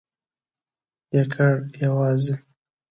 یکړ...یوازی.. 1.17 2.33